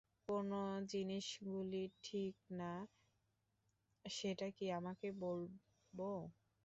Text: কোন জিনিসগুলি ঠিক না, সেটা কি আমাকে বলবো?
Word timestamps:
কোন 0.27 0.49
জিনিসগুলি 0.91 1.83
ঠিক 2.03 2.35
না, 2.59 2.71
সেটা 4.05 4.47
কি 4.57 4.65
আমাকে 4.79 5.07
বলবো? 5.21 6.09